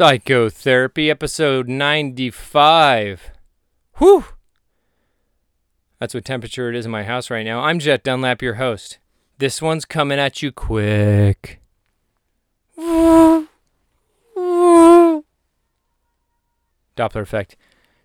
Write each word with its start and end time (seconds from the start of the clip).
Psychotherapy, 0.00 1.10
episode 1.10 1.68
95. 1.68 3.32
Whew! 3.98 4.24
That's 5.98 6.14
what 6.14 6.24
temperature 6.24 6.70
it 6.70 6.74
is 6.74 6.86
in 6.86 6.90
my 6.90 7.02
house 7.02 7.28
right 7.28 7.44
now. 7.44 7.60
I'm 7.60 7.78
Jet 7.78 8.02
Dunlap, 8.02 8.40
your 8.40 8.54
host. 8.54 8.96
This 9.36 9.60
one's 9.60 9.84
coming 9.84 10.18
at 10.18 10.42
you 10.42 10.52
quick. 10.52 11.60
Doppler 12.78 13.52
effect. 16.96 17.58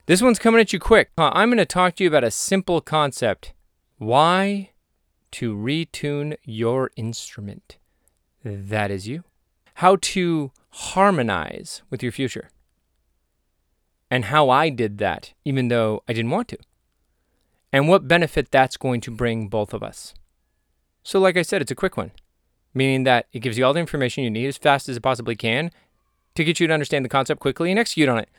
This 0.05 0.21
one's 0.21 0.37
coming 0.37 0.59
at 0.59 0.73
you 0.73 0.79
quick. 0.79 1.11
Uh, 1.17 1.29
I'm 1.31 1.47
going 1.47 1.59
to 1.59 1.65
talk 1.65 1.95
to 1.95 2.03
you 2.03 2.09
about 2.09 2.25
a 2.25 2.31
simple 2.31 2.81
concept. 2.81 3.53
Why 3.99 4.71
to 5.31 5.55
retune 5.55 6.35
your 6.43 6.91
instrument. 6.97 7.77
That 8.43 8.91
is 8.91 9.07
you. 9.07 9.23
How 9.75 9.95
to 9.95 10.51
harmonize 10.75 11.83
with 11.89 12.03
your 12.03 12.11
future. 12.11 12.49
And 14.11 14.25
how 14.25 14.49
I 14.49 14.69
did 14.69 14.97
that, 14.97 15.33
even 15.45 15.69
though 15.69 16.03
I 16.07 16.13
didn't 16.13 16.31
want 16.31 16.49
to. 16.49 16.57
And 17.71 17.87
what 17.87 18.07
benefit 18.07 18.51
that's 18.51 18.75
going 18.77 19.01
to 19.01 19.11
bring 19.11 19.47
both 19.47 19.73
of 19.73 19.81
us. 19.81 20.13
So, 21.01 21.19
like 21.19 21.37
I 21.37 21.43
said, 21.43 21.61
it's 21.61 21.71
a 21.71 21.75
quick 21.75 21.95
one, 21.97 22.11
meaning 22.73 23.03
that 23.05 23.27
it 23.31 23.39
gives 23.39 23.57
you 23.57 23.65
all 23.65 23.73
the 23.73 23.79
information 23.79 24.23
you 24.23 24.29
need 24.29 24.47
as 24.47 24.57
fast 24.57 24.89
as 24.89 24.97
it 24.97 25.01
possibly 25.01 25.35
can 25.35 25.71
to 26.35 26.43
get 26.43 26.59
you 26.59 26.67
to 26.67 26.73
understand 26.73 27.05
the 27.05 27.09
concept 27.09 27.39
quickly 27.39 27.71
and 27.71 27.79
execute 27.79 28.09
on 28.09 28.19
it. 28.19 28.29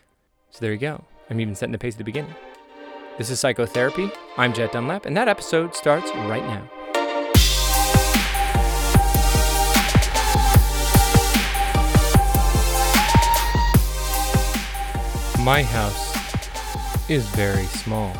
So, 0.50 0.58
there 0.60 0.72
you 0.72 0.78
go. 0.78 1.04
I'm 1.30 1.40
even 1.40 1.54
setting 1.54 1.72
the 1.72 1.78
pace 1.78 1.94
at 1.94 1.98
the 1.98 2.04
beginning. 2.04 2.34
This 3.18 3.30
is 3.30 3.40
Psychotherapy. 3.40 4.10
I'm 4.36 4.52
Jet 4.52 4.72
Dunlap, 4.72 5.06
and 5.06 5.16
that 5.16 5.28
episode 5.28 5.74
starts 5.74 6.10
right 6.10 6.44
now. 6.44 6.75
My 15.46 15.62
house 15.62 17.08
is 17.08 17.24
very 17.28 17.66
small. 17.66 18.12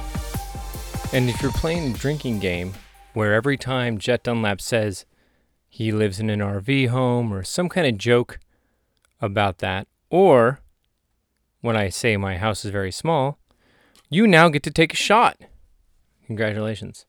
And 1.13 1.29
if 1.29 1.43
you're 1.43 1.51
playing 1.51 1.91
a 1.91 1.99
drinking 1.99 2.39
game 2.39 2.75
where 3.15 3.35
every 3.35 3.57
time 3.57 3.99
Jet 3.99 4.23
Dunlap 4.23 4.61
says 4.61 5.07
he 5.69 5.91
lives 5.91 6.21
in 6.21 6.31
an 6.31 6.39
RV 6.39 6.87
home 6.91 7.35
or 7.35 7.43
some 7.43 7.69
kind 7.69 7.85
of 7.85 7.99
joke 7.99 8.39
about 9.21 9.59
that, 9.59 9.89
or 10.09 10.61
when 11.63 11.77
I 11.77 11.89
say 11.89 12.17
my 12.17 12.37
house 12.37 12.65
is 12.65 12.71
very 12.71 12.93
small, 12.93 13.41
you 14.09 14.29
now 14.29 14.49
get 14.49 14.63
to 14.63 14.71
take 14.71 14.93
a 14.93 14.97
shot. 14.97 15.37
Congratulations. 16.29 17.07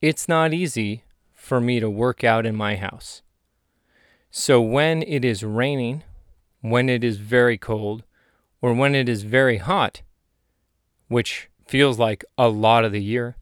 It's 0.00 0.30
not 0.30 0.54
easy 0.54 1.04
for 1.34 1.60
me 1.60 1.78
to 1.78 1.90
work 1.90 2.24
out 2.24 2.46
in 2.46 2.56
my 2.56 2.76
house. 2.76 3.20
So 4.30 4.62
when 4.62 5.02
it 5.02 5.26
is 5.26 5.44
raining, 5.44 6.04
when 6.62 6.88
it 6.88 7.04
is 7.04 7.18
very 7.18 7.58
cold, 7.58 8.04
or 8.62 8.72
when 8.72 8.94
it 8.94 9.08
is 9.08 9.24
very 9.24 9.58
hot, 9.58 10.00
which 11.08 11.50
feels 11.66 11.98
like 11.98 12.24
a 12.38 12.48
lot 12.48 12.84
of 12.84 12.92
the 12.92 13.02
year. 13.02 13.36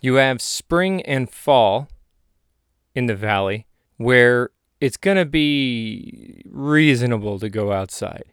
You 0.00 0.14
have 0.14 0.42
spring 0.42 1.02
and 1.02 1.30
fall 1.30 1.88
in 2.94 3.06
the 3.06 3.16
valley 3.16 3.66
where 3.96 4.50
it's 4.80 4.98
going 4.98 5.16
to 5.16 5.24
be 5.24 6.42
reasonable 6.46 7.38
to 7.38 7.48
go 7.48 7.72
outside. 7.72 8.24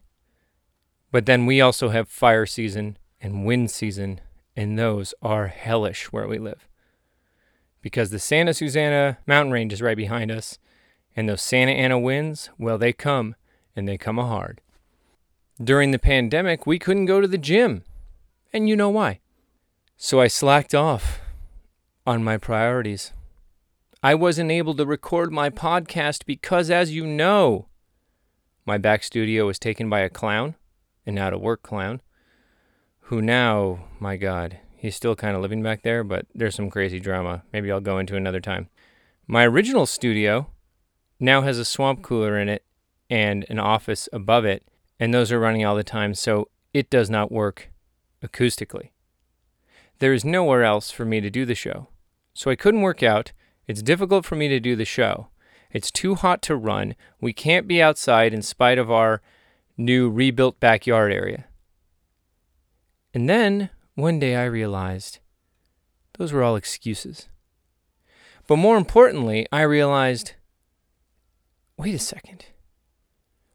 But 1.11 1.25
then 1.25 1.45
we 1.45 1.61
also 1.61 1.89
have 1.89 2.09
fire 2.09 2.45
season 2.45 2.97
and 3.21 3.45
wind 3.45 3.71
season, 3.71 4.19
and 4.55 4.77
those 4.77 5.13
are 5.21 5.47
hellish 5.47 6.11
where 6.11 6.27
we 6.27 6.37
live. 6.37 6.67
Because 7.81 8.09
the 8.09 8.19
Santa 8.19 8.53
Susana 8.53 9.17
mountain 9.25 9.53
range 9.53 9.73
is 9.73 9.81
right 9.81 9.97
behind 9.97 10.29
us, 10.29 10.57
and 11.15 11.29
those 11.29 11.41
Santa 11.41 11.71
Ana 11.71 11.99
winds, 11.99 12.49
well, 12.57 12.77
they 12.77 12.93
come, 12.93 13.35
and 13.75 13.87
they 13.87 13.97
come 13.97 14.19
a 14.19 14.27
hard. 14.27 14.61
During 15.63 15.91
the 15.91 15.99
pandemic, 15.99 16.65
we 16.65 16.79
couldn't 16.79 17.05
go 17.05 17.21
to 17.21 17.27
the 17.27 17.37
gym. 17.37 17.83
And 18.53 18.67
you 18.67 18.75
know 18.75 18.89
why. 18.89 19.19
So 19.97 20.19
I 20.19 20.27
slacked 20.27 20.75
off 20.75 21.21
on 22.05 22.23
my 22.23 22.37
priorities. 22.37 23.13
I 24.03 24.15
wasn't 24.15 24.51
able 24.51 24.73
to 24.75 24.85
record 24.85 25.31
my 25.31 25.49
podcast 25.49 26.25
because, 26.25 26.71
as 26.71 26.91
you 26.91 27.05
know, 27.05 27.67
my 28.65 28.77
back 28.77 29.03
studio 29.03 29.45
was 29.45 29.59
taken 29.59 29.89
by 29.89 29.99
a 29.99 30.09
clown, 30.09 30.55
an 31.05 31.17
out 31.17 31.33
of 31.33 31.41
work 31.41 31.61
clown, 31.61 32.01
who 33.05 33.21
now, 33.21 33.85
my 33.99 34.17
God, 34.17 34.57
he's 34.75 34.95
still 34.95 35.15
kind 35.15 35.35
of 35.35 35.41
living 35.41 35.61
back 35.61 35.83
there, 35.83 36.03
but 36.03 36.25
there's 36.33 36.55
some 36.55 36.71
crazy 36.71 36.99
drama. 36.99 37.43
Maybe 37.53 37.71
I'll 37.71 37.79
go 37.79 37.99
into 37.99 38.15
another 38.15 38.39
time. 38.39 38.69
My 39.27 39.45
original 39.45 39.85
studio 39.85 40.47
now 41.19 41.41
has 41.41 41.59
a 41.59 41.65
swamp 41.65 42.01
cooler 42.01 42.39
in 42.39 42.49
it 42.49 42.63
and 43.09 43.45
an 43.49 43.59
office 43.59 44.09
above 44.11 44.45
it 44.45 44.63
and 45.01 45.11
those 45.11 45.31
are 45.31 45.39
running 45.39 45.65
all 45.65 45.75
the 45.75 45.83
time, 45.83 46.13
so 46.13 46.47
it 46.75 46.91
does 46.91 47.09
not 47.09 47.31
work 47.31 47.71
acoustically. 48.23 48.91
There 49.97 50.13
is 50.13 50.23
nowhere 50.23 50.63
else 50.63 50.91
for 50.91 51.05
me 51.05 51.19
to 51.21 51.31
do 51.31 51.43
the 51.43 51.55
show. 51.55 51.87
So 52.35 52.51
I 52.51 52.55
couldn't 52.55 52.81
work 52.81 53.01
out. 53.01 53.31
It's 53.65 53.81
difficult 53.81 54.25
for 54.25 54.35
me 54.35 54.47
to 54.47 54.59
do 54.59 54.75
the 54.75 54.85
show. 54.85 55.29
It's 55.71 55.89
too 55.89 56.13
hot 56.13 56.43
to 56.43 56.55
run. 56.55 56.95
We 57.19 57.33
can't 57.33 57.67
be 57.67 57.81
outside 57.81 58.31
in 58.31 58.43
spite 58.43 58.77
of 58.77 58.91
our 58.91 59.23
new 59.75 60.07
rebuilt 60.07 60.59
backyard 60.59 61.11
area. 61.11 61.45
And 63.11 63.27
then 63.27 63.71
one 63.95 64.19
day 64.19 64.35
I 64.35 64.45
realized 64.45 65.17
those 66.19 66.31
were 66.31 66.43
all 66.43 66.55
excuses. 66.55 67.27
But 68.45 68.57
more 68.57 68.77
importantly, 68.77 69.47
I 69.51 69.61
realized 69.61 70.33
wait 71.75 71.95
a 71.95 71.99
second 71.99 72.45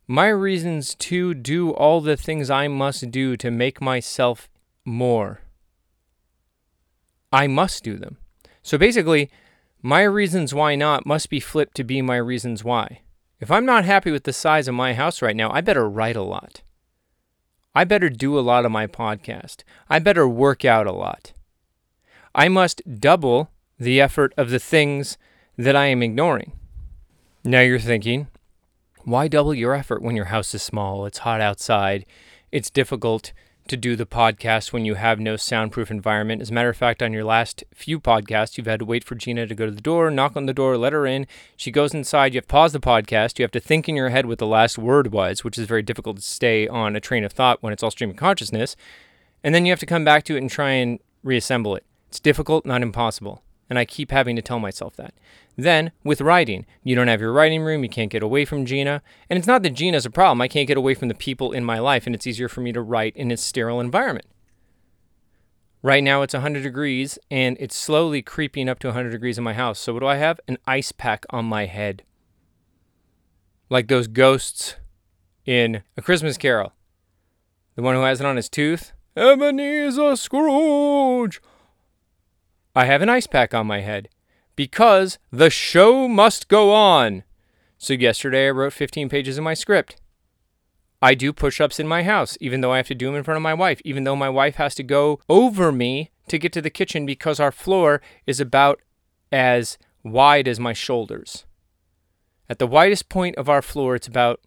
my 0.07 0.29
reasons 0.29 0.95
to 0.95 1.35
do 1.35 1.71
all 1.71 2.01
the 2.01 2.17
things 2.17 2.51
I 2.51 2.69
must 2.69 3.11
do 3.11 3.37
to 3.37 3.51
make 3.51 3.81
myself 3.81 4.49
more. 4.85 5.41
I 7.33 7.47
must 7.49 7.83
do 7.83 7.97
them. 7.97 8.19
So 8.63 8.79
basically, 8.79 9.31
my 9.83 10.03
reasons 10.03 10.55
why 10.55 10.75
not 10.75 11.07
must 11.07 11.29
be 11.29 11.41
flipped 11.41 11.77
to 11.77 11.85
be 11.85 12.03
my 12.03 12.17
reasons 12.17 12.63
why. 12.63 13.01
If 13.41 13.51
I'm 13.51 13.67
not 13.67 13.85
happy 13.85 14.11
with 14.11 14.25
the 14.25 14.33
size 14.33 14.69
of 14.69 14.75
my 14.75 14.95
house 14.95 15.21
right 15.21 15.37
now, 15.37 15.51
I 15.51 15.61
better 15.61 15.89
write 15.89 16.17
a 16.17 16.23
lot. 16.23 16.63
I 17.75 17.85
better 17.85 18.09
do 18.09 18.39
a 18.39 18.41
lot 18.41 18.65
of 18.65 18.73
my 18.73 18.87
podcast. 18.87 19.63
I 19.91 19.99
better 19.99 20.27
work 20.27 20.65
out 20.65 20.87
a 20.87 20.93
lot. 20.93 21.35
I 22.35 22.49
must 22.49 23.01
double 23.01 23.51
the 23.79 24.01
effort 24.01 24.33
of 24.37 24.51
the 24.51 24.59
things 24.59 25.19
that 25.59 25.77
I 25.77 25.87
am 25.87 26.03
ignoring. 26.03 26.53
Now 27.45 27.61
you're 27.61 27.79
thinking, 27.79 28.29
why 29.07 29.29
double 29.29 29.55
your 29.55 29.73
effort 29.73 30.03
when 30.03 30.17
your 30.17 30.25
house 30.27 30.53
is 30.53 30.63
small? 30.63 31.07
It's 31.07 31.19
hot 31.19 31.41
outside. 31.41 32.05
It's 32.51 32.71
difficult 32.71 33.33
to 33.69 33.77
do 33.77 33.95
the 33.95 34.05
podcast 34.05 34.73
when 34.73 34.85
you 34.85 34.95
have 34.95 35.21
no 35.21 35.37
soundproof 35.37 35.93
environment. 35.93 36.43
As 36.43 36.51
a 36.51 36.53
matter 36.53 36.71
of 36.71 36.77
fact, 36.77 37.01
on 37.05 37.13
your 37.13 37.23
last 37.23 37.63
few 37.73 38.01
podcasts, 38.01 38.59
you've 38.59 38.67
had 38.67 38.81
to 38.81 38.85
wait 38.85 39.05
for 39.05 39.15
Gina 39.15 39.47
to 39.47 39.55
go 39.55 39.65
to 39.65 39.71
the 39.71 39.81
door, 39.81 40.11
knock 40.11 40.37
on 40.37 40.47
the 40.47 40.53
door, 40.53 40.77
let 40.77 40.93
her 40.93 41.07
in. 41.07 41.29
She 41.57 41.71
goes 41.71 41.95
inside. 41.95 42.35
You 42.35 42.39
have 42.39 42.49
to 42.49 42.53
pause 42.53 42.73
the 42.73 42.81
podcast. 42.81 43.39
You 43.39 43.45
have 43.45 43.53
to 43.53 43.61
think 43.61 43.89
in 43.89 43.95
your 43.95 44.09
head 44.09 44.27
what 44.27 44.39
the 44.39 44.47
last 44.47 44.77
word 44.77 45.13
was, 45.13 45.45
which 45.45 45.57
is 45.57 45.69
very 45.69 45.83
difficult 45.83 46.17
to 46.17 46.23
stay 46.23 46.67
on 46.67 46.97
a 46.97 47.01
train 47.01 47.23
of 47.23 47.31
thought 47.31 47.63
when 47.63 47.73
it's 47.73 47.85
all 47.85 47.93
stream 47.93 48.11
of 48.11 48.17
consciousness. 48.17 48.75
And 49.45 49.55
then 49.55 49.65
you 49.65 49.71
have 49.71 49.81
to 49.81 49.87
come 49.87 50.05
back 50.05 50.25
to 50.25 50.35
it 50.35 50.39
and 50.39 50.51
try 50.51 50.71
and 50.71 50.99
reassemble 51.23 51.77
it. 51.77 51.85
It's 52.09 52.19
difficult, 52.19 52.67
not 52.67 52.83
impossible. 52.83 53.45
And 53.69 53.79
I 53.79 53.85
keep 53.85 54.11
having 54.11 54.37
to 54.37 54.43
tell 54.43 54.61
myself 54.61 54.95
that. 54.97 55.15
Then, 55.57 55.91
with 56.05 56.21
writing, 56.21 56.67
you 56.85 56.95
don't 56.95 57.09
have 57.09 57.21
your 57.21 57.33
writing 57.33 57.63
room, 57.63 57.83
you 57.83 57.89
can't 57.89 58.11
get 58.11 58.23
away 58.23 58.45
from 58.45 58.65
Gina. 58.65 59.03
And 59.29 59.39
it's 59.39 59.47
not 59.47 59.63
that 59.63 59.71
Gina's 59.71 60.07
a 60.07 60.11
problem, 60.11 60.41
I 60.41 60.49
can't 60.49 60.69
get 60.69 60.77
away 60.77 60.95
from 60.95 61.09
the 61.09 61.15
people 61.15 61.53
in 61.53 61.65
my 61.65 61.79
life, 61.79 62.07
and 62.07 62.15
it's 62.15 62.27
easier 62.27 62.49
for 62.49 62.61
me 62.61 62.73
to 62.73 62.81
write 62.81 63.17
in 63.17 63.31
a 63.31 63.37
sterile 63.37 63.81
environment. 63.81 64.27
Right 65.83 66.03
now 66.03 66.23
it's 66.23 66.35
100 66.35 66.63
degrees, 66.63 67.19
and 67.31 67.57
it's 67.59 67.77
slowly 67.77 68.21
creeping 68.21 68.69
up 68.69 68.79
to 68.81 68.89
100 68.89 69.11
degrees 69.11 69.39
in 69.39 69.45
my 69.45 69.55
house. 69.55 69.79
So, 69.79 69.95
what 69.95 70.01
do 70.01 70.07
I 70.07 70.17
have? 70.17 70.41
An 70.49 70.59
ice 70.67 70.93
pack 70.93 71.25
on 71.31 71.45
my 71.45 71.67
head. 71.67 72.03
Like 73.71 73.89
those 73.89 74.09
ghosts 74.09 74.77
in 75.45 75.83
A 75.97 76.03
Christmas 76.03 76.37
Carol. 76.37 76.73
The 77.77 77.83
one 77.83 77.95
who 77.95 78.03
has 78.03 78.21
it 78.21 78.27
on 78.27 78.37
his 78.37 78.49
tooth. 78.49 78.93
Ebenezer 79.17 80.17
Scrooge! 80.17 81.41
I 82.77 82.85
have 82.85 83.01
an 83.01 83.09
ice 83.09 83.27
pack 83.27 83.55
on 83.55 83.67
my 83.67 83.81
head 83.81 84.11
because 84.55 85.19
the 85.31 85.49
show 85.49 86.07
must 86.07 86.47
go 86.47 86.75
on. 86.75 87.25
So, 87.79 87.95
yesterday 87.95 88.49
I 88.49 88.51
wrote 88.51 88.75
15 88.75 89.09
pages 89.09 89.39
of 89.39 89.45
my 89.45 89.55
script. 89.55 89.97
I 91.01 91.15
do 91.15 91.33
push 91.33 91.59
ups 91.59 91.81
in 91.81 91.89
my 91.89 92.03
house, 92.03 92.37
even 92.39 92.61
though 92.61 92.73
I 92.73 92.77
have 92.77 92.89
to 92.89 92.95
do 92.95 93.07
them 93.07 93.15
in 93.15 93.25
front 93.25 93.37
of 93.37 93.43
my 93.43 93.55
wife, 93.55 93.81
even 93.87 94.05
though 94.05 94.15
my 94.15 94.29
wife 94.29 94.57
has 94.57 94.75
to 94.75 94.83
go 94.83 95.21
over 95.27 95.73
me 95.73 96.11
to 96.29 96.39
get 96.39 96.53
to 96.53 96.61
the 96.61 96.69
kitchen 96.69 97.07
because 97.07 97.41
our 97.41 97.51
floor 97.51 98.03
is 98.27 98.41
about 98.41 98.83
as 99.33 99.79
wide 100.05 100.47
as 100.47 100.61
my 100.61 100.75
shoulders. 100.75 101.47
At 102.47 102.59
the 102.59 102.67
widest 102.67 103.09
point 103.09 103.37
of 103.37 103.49
our 103.49 103.63
floor, 103.63 103.95
it's 103.95 104.07
about 104.07 104.41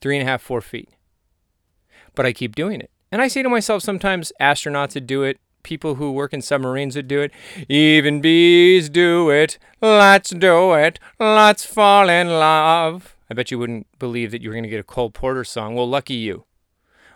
three 0.00 0.16
and 0.16 0.28
a 0.28 0.30
half, 0.30 0.42
four 0.42 0.60
feet. 0.60 0.90
But 2.14 2.24
I 2.24 2.32
keep 2.32 2.54
doing 2.54 2.80
it. 2.80 2.92
And 3.10 3.20
I 3.20 3.26
say 3.26 3.42
to 3.42 3.48
myself 3.48 3.82
sometimes 3.82 4.32
astronauts 4.40 4.94
would 4.94 5.08
do 5.08 5.24
it, 5.24 5.40
people 5.64 5.96
who 5.96 6.12
work 6.12 6.32
in 6.32 6.40
submarines 6.40 6.94
would 6.94 7.08
do 7.08 7.20
it. 7.20 7.32
Even 7.68 8.20
bees 8.20 8.88
do 8.88 9.30
it. 9.30 9.58
Let's 9.82 10.30
do 10.30 10.74
it. 10.74 11.00
Let's 11.18 11.64
fall 11.66 12.08
in 12.08 12.28
love. 12.28 13.16
I 13.28 13.34
bet 13.34 13.50
you 13.50 13.58
wouldn't 13.58 13.86
believe 13.98 14.30
that 14.30 14.42
you 14.42 14.50
were 14.50 14.54
going 14.54 14.62
to 14.62 14.70
get 14.70 14.78
a 14.78 14.84
Cole 14.84 15.10
Porter 15.10 15.42
song. 15.42 15.74
Well, 15.74 15.88
lucky 15.88 16.14
you. 16.14 16.44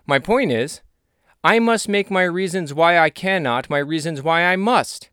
My 0.06 0.18
point 0.18 0.50
is, 0.50 0.80
I 1.44 1.60
must 1.60 1.88
make 1.88 2.10
my 2.10 2.24
reasons 2.24 2.74
why 2.74 2.98
I 2.98 3.10
cannot 3.10 3.70
my 3.70 3.78
reasons 3.78 4.22
why 4.22 4.42
I 4.42 4.56
must. 4.56 5.10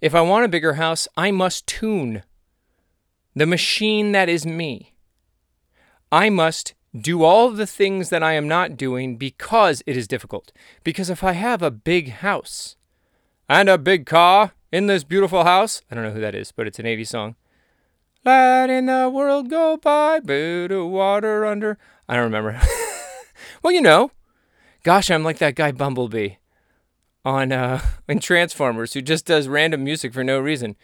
If 0.00 0.14
I 0.14 0.22
want 0.22 0.44
a 0.44 0.48
bigger 0.48 0.74
house, 0.74 1.06
I 1.16 1.30
must 1.30 1.66
tune 1.66 2.22
the 3.34 3.46
machine 3.46 4.12
that 4.12 4.28
is 4.28 4.46
me. 4.46 4.94
I 6.10 6.30
must 6.30 6.74
do 6.98 7.24
all 7.24 7.50
the 7.50 7.66
things 7.66 8.10
that 8.10 8.22
I 8.22 8.34
am 8.34 8.46
not 8.46 8.76
doing 8.76 9.16
because 9.16 9.82
it 9.86 9.96
is 9.96 10.06
difficult. 10.06 10.52
Because 10.84 11.10
if 11.10 11.24
I 11.24 11.32
have 11.32 11.62
a 11.62 11.70
big 11.70 12.10
house 12.10 12.76
and 13.48 13.68
a 13.68 13.78
big 13.78 14.06
car 14.06 14.52
in 14.70 14.86
this 14.86 15.04
beautiful 15.04 15.44
house, 15.44 15.82
I 15.90 15.94
don't 15.94 16.04
know 16.04 16.12
who 16.12 16.20
that 16.20 16.34
is, 16.34 16.52
but 16.52 16.66
it's 16.66 16.78
an 16.78 16.86
80s 16.86 17.08
song. 17.08 17.36
Letting 18.24 18.86
the 18.86 19.10
world 19.12 19.50
go 19.50 19.76
by, 19.76 20.20
bit 20.20 20.70
of 20.70 20.88
water 20.88 21.44
under. 21.44 21.78
I 22.08 22.14
don't 22.14 22.24
remember. 22.24 22.60
well, 23.62 23.72
you 23.72 23.82
know. 23.82 24.10
Gosh, 24.82 25.10
I'm 25.10 25.24
like 25.24 25.38
that 25.38 25.54
guy 25.54 25.72
Bumblebee 25.72 26.34
on 27.24 27.52
uh, 27.52 27.80
in 28.08 28.20
Transformers 28.20 28.92
who 28.92 29.02
just 29.02 29.26
does 29.26 29.48
random 29.48 29.82
music 29.82 30.12
for 30.12 30.22
no 30.22 30.38
reason. 30.38 30.76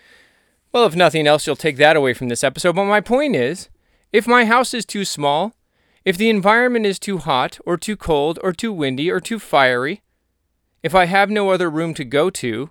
Well, 0.73 0.87
if 0.87 0.97
nothing 0.97 1.27
else, 1.27 1.47
you'll 1.47 1.57
take 1.57 1.77
that 1.77 1.97
away 1.97 2.15
from 2.15 2.29
this 2.29 2.45
episode. 2.45 2.77
But 2.77 2.85
my 2.85 3.01
point 3.01 3.37
is, 3.37 3.69
if 4.13 4.27
my 4.27 4.45
house 4.45 4.73
is 4.73 4.85
too 4.85 5.05
small, 5.05 5.55
if 6.05 6.17
the 6.17 6.31
environment 6.31 6.87
is 6.87 6.99
too 6.99 7.19
hot 7.19 7.59
or 7.67 7.77
too 7.77 7.97
cold 7.97 8.39
or 8.43 8.53
too 8.53 8.73
windy 8.73 9.11
or 9.11 9.21
too 9.21 9.39
fiery, 9.39 10.03
if 10.83 10.95
I 10.95 11.05
have 11.05 11.31
no 11.31 11.51
other 11.51 11.69
room 11.69 11.93
to 11.95 12.05
go 12.05 12.31
to, 12.31 12.71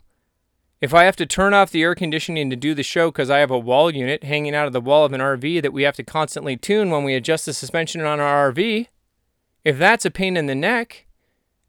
if 0.82 0.94
I 0.94 1.04
have 1.04 1.16
to 1.18 1.26
turn 1.26 1.54
off 1.54 1.72
the 1.72 1.84
air 1.84 1.94
conditioning 1.94 2.50
to 2.50 2.56
do 2.56 2.74
the 2.74 2.84
show 2.84 3.12
because 3.12 3.30
I 3.30 3.40
have 3.40 3.52
a 3.52 3.60
wall 3.60 3.92
unit 3.92 4.24
hanging 4.24 4.56
out 4.56 4.66
of 4.66 4.74
the 4.74 4.82
wall 4.82 5.06
of 5.06 5.14
an 5.14 5.22
RV 5.22 5.62
that 5.62 5.74
we 5.74 5.84
have 5.84 5.96
to 5.98 6.04
constantly 6.04 6.56
tune 6.56 6.90
when 6.90 7.04
we 7.04 7.16
adjust 7.16 7.46
the 7.46 7.54
suspension 7.54 8.02
on 8.02 8.20
our 8.20 8.52
RV, 8.52 8.88
if 9.66 9.78
that's 9.78 10.06
a 10.06 10.12
pain 10.12 10.38
in 10.38 10.46
the 10.46 10.56
neck, 10.56 11.06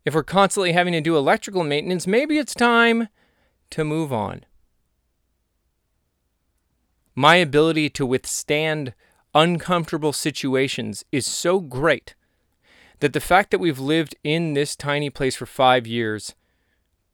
if 0.04 0.14
we're 0.14 0.22
constantly 0.22 0.72
having 0.72 0.92
to 0.92 1.00
do 1.00 1.16
electrical 1.16 1.64
maintenance, 1.64 2.06
maybe 2.06 2.38
it's 2.38 2.54
time 2.54 3.08
to 3.70 3.84
move 3.84 4.12
on. 4.12 4.44
My 7.14 7.36
ability 7.36 7.90
to 7.90 8.06
withstand 8.06 8.94
uncomfortable 9.34 10.12
situations 10.12 11.04
is 11.12 11.26
so 11.26 11.60
great 11.60 12.14
that 13.00 13.12
the 13.12 13.20
fact 13.20 13.50
that 13.50 13.60
we've 13.60 13.78
lived 13.78 14.14
in 14.22 14.54
this 14.54 14.76
tiny 14.76 15.10
place 15.10 15.36
for 15.36 15.46
five 15.46 15.86
years 15.86 16.34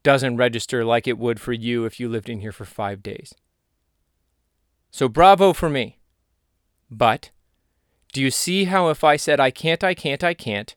doesn't 0.02 0.36
register 0.36 0.84
like 0.84 1.06
it 1.06 1.18
would 1.18 1.40
for 1.40 1.52
you 1.52 1.84
if 1.84 1.98
you 1.98 2.08
lived 2.08 2.28
in 2.28 2.40
here 2.40 2.52
for 2.52 2.64
five 2.64 3.02
days. 3.02 3.34
So, 4.90 5.08
bravo 5.08 5.52
for 5.52 5.68
me. 5.68 5.98
But 6.90 7.30
do 8.12 8.22
you 8.22 8.30
see 8.30 8.64
how 8.64 8.88
if 8.88 9.04
I 9.04 9.16
said 9.16 9.40
I 9.40 9.50
can't, 9.50 9.82
I 9.82 9.94
can't, 9.94 10.22
I 10.24 10.32
can't, 10.32 10.74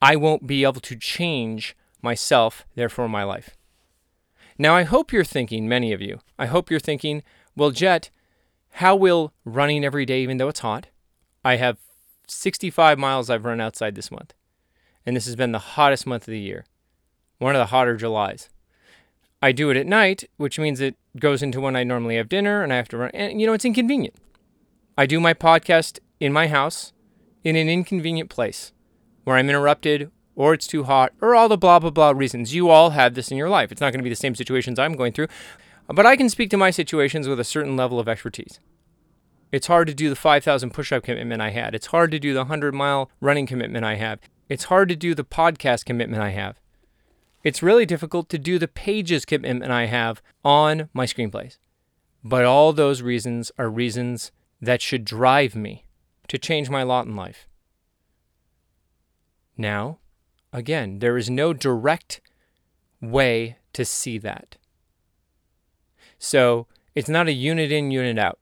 I 0.00 0.16
won't 0.16 0.46
be 0.46 0.64
able 0.64 0.80
to 0.82 0.96
change 0.96 1.76
myself, 2.02 2.66
therefore 2.74 3.08
my 3.08 3.24
life? 3.24 3.56
Now, 4.58 4.74
I 4.74 4.82
hope 4.82 5.12
you're 5.12 5.24
thinking, 5.24 5.68
many 5.68 5.92
of 5.92 6.00
you, 6.00 6.20
I 6.38 6.46
hope 6.46 6.70
you're 6.70 6.78
thinking, 6.78 7.22
well, 7.56 7.70
Jet, 7.70 8.10
how 8.78 8.94
will 8.94 9.32
running 9.44 9.84
every 9.84 10.06
day, 10.06 10.22
even 10.22 10.36
though 10.36 10.48
it's 10.48 10.60
hot? 10.60 10.86
I 11.44 11.56
have 11.56 11.78
65 12.28 12.96
miles 12.96 13.28
I've 13.28 13.44
run 13.44 13.60
outside 13.60 13.96
this 13.96 14.12
month. 14.12 14.34
And 15.04 15.16
this 15.16 15.26
has 15.26 15.34
been 15.34 15.50
the 15.50 15.58
hottest 15.58 16.06
month 16.06 16.28
of 16.28 16.30
the 16.32 16.38
year, 16.38 16.64
one 17.38 17.56
of 17.56 17.58
the 17.58 17.66
hotter 17.66 17.96
Julys. 17.96 18.48
I 19.42 19.50
do 19.50 19.70
it 19.70 19.76
at 19.76 19.86
night, 19.86 20.30
which 20.36 20.60
means 20.60 20.80
it 20.80 20.94
goes 21.18 21.42
into 21.42 21.60
when 21.60 21.74
I 21.74 21.82
normally 21.82 22.14
have 22.18 22.28
dinner 22.28 22.62
and 22.62 22.72
I 22.72 22.76
have 22.76 22.86
to 22.90 22.96
run. 22.98 23.10
And, 23.14 23.40
you 23.40 23.48
know, 23.48 23.52
it's 23.52 23.64
inconvenient. 23.64 24.14
I 24.96 25.06
do 25.06 25.18
my 25.18 25.34
podcast 25.34 25.98
in 26.20 26.32
my 26.32 26.46
house 26.46 26.92
in 27.42 27.56
an 27.56 27.68
inconvenient 27.68 28.30
place 28.30 28.72
where 29.24 29.36
I'm 29.36 29.48
interrupted 29.48 30.12
or 30.36 30.54
it's 30.54 30.68
too 30.68 30.84
hot 30.84 31.12
or 31.20 31.34
all 31.34 31.48
the 31.48 31.58
blah, 31.58 31.80
blah, 31.80 31.90
blah 31.90 32.10
reasons. 32.10 32.54
You 32.54 32.70
all 32.70 32.90
have 32.90 33.14
this 33.14 33.32
in 33.32 33.36
your 33.36 33.48
life. 33.48 33.72
It's 33.72 33.80
not 33.80 33.92
going 33.92 33.98
to 33.98 34.04
be 34.04 34.10
the 34.10 34.14
same 34.14 34.36
situations 34.36 34.78
I'm 34.78 34.94
going 34.94 35.12
through. 35.12 35.26
But 35.88 36.06
I 36.06 36.16
can 36.16 36.28
speak 36.28 36.50
to 36.50 36.56
my 36.56 36.70
situations 36.70 37.26
with 37.26 37.40
a 37.40 37.44
certain 37.44 37.76
level 37.76 37.98
of 37.98 38.08
expertise. 38.08 38.60
It's 39.50 39.68
hard 39.68 39.88
to 39.88 39.94
do 39.94 40.10
the 40.10 40.16
5,000 40.16 40.70
push 40.70 40.92
up 40.92 41.02
commitment 41.02 41.40
I 41.40 41.50
had. 41.50 41.74
It's 41.74 41.86
hard 41.86 42.10
to 42.10 42.18
do 42.18 42.34
the 42.34 42.40
100 42.40 42.74
mile 42.74 43.10
running 43.20 43.46
commitment 43.46 43.84
I 43.84 43.94
have. 43.94 44.20
It's 44.48 44.64
hard 44.64 44.90
to 44.90 44.96
do 44.96 45.14
the 45.14 45.24
podcast 45.24 45.86
commitment 45.86 46.22
I 46.22 46.30
have. 46.30 46.60
It's 47.42 47.62
really 47.62 47.86
difficult 47.86 48.28
to 48.28 48.38
do 48.38 48.58
the 48.58 48.68
pages 48.68 49.24
commitment 49.24 49.72
I 49.72 49.86
have 49.86 50.20
on 50.44 50.90
my 50.92 51.06
screenplays. 51.06 51.56
But 52.22 52.44
all 52.44 52.72
those 52.72 53.00
reasons 53.00 53.50
are 53.56 53.70
reasons 53.70 54.32
that 54.60 54.82
should 54.82 55.04
drive 55.04 55.54
me 55.54 55.86
to 56.28 56.36
change 56.36 56.68
my 56.68 56.82
lot 56.82 57.06
in 57.06 57.16
life. 57.16 57.46
Now, 59.56 59.98
again, 60.52 60.98
there 60.98 61.16
is 61.16 61.30
no 61.30 61.54
direct 61.54 62.20
way 63.00 63.56
to 63.72 63.84
see 63.84 64.18
that. 64.18 64.56
So 66.18 66.66
it's 66.94 67.08
not 67.08 67.28
a 67.28 67.32
unit 67.32 67.70
in, 67.70 67.90
unit 67.90 68.18
out. 68.18 68.38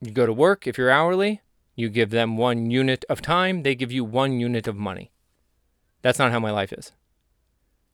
You 0.00 0.10
go 0.10 0.26
to 0.26 0.32
work, 0.32 0.66
if 0.66 0.76
you're 0.76 0.90
hourly, 0.90 1.42
you 1.76 1.88
give 1.88 2.10
them 2.10 2.36
one 2.36 2.70
unit 2.70 3.04
of 3.08 3.22
time, 3.22 3.62
they 3.62 3.74
give 3.74 3.92
you 3.92 4.04
one 4.04 4.38
unit 4.40 4.66
of 4.66 4.76
money. 4.76 5.12
That's 6.02 6.18
not 6.18 6.32
how 6.32 6.40
my 6.40 6.50
life 6.50 6.72
is. 6.72 6.92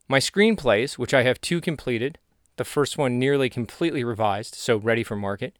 My 0.09 0.19
screenplays, 0.19 0.99
which 0.99 1.15
I 1.15 1.23
have 1.23 1.41
two 1.41 1.61
completed, 1.61 2.19
the 2.57 2.65
first 2.65 2.99
one 2.99 3.19
nearly 3.19 3.49
completely 3.49 4.03
revised, 4.03 4.55
so 4.55 4.77
ready 4.77 5.05
for 5.05 5.17
market. 5.17 5.57